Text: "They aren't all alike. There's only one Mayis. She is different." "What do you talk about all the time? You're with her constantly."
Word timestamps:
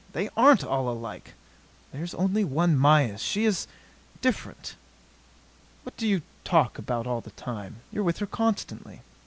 "They 0.13 0.29
aren't 0.35 0.63
all 0.63 0.89
alike. 0.89 1.35
There's 1.93 2.15
only 2.15 2.43
one 2.43 2.75
Mayis. 2.75 3.19
She 3.21 3.45
is 3.45 3.67
different." 4.19 4.75
"What 5.83 5.95
do 5.95 6.07
you 6.07 6.23
talk 6.43 6.79
about 6.79 7.05
all 7.05 7.21
the 7.21 7.29
time? 7.29 7.81
You're 7.91 8.01
with 8.03 8.17
her 8.17 8.25
constantly." 8.25 9.01